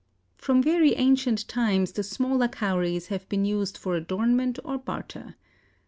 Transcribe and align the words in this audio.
From 0.35 0.63
very 0.63 0.95
ancient 0.95 1.47
times 1.47 1.91
the 1.91 2.01
smaller 2.01 2.47
Cowries 2.47 3.09
have 3.09 3.29
been 3.29 3.45
used 3.45 3.77
for 3.77 3.93
adornment 3.95 4.57
or 4.63 4.79
barter. 4.79 5.35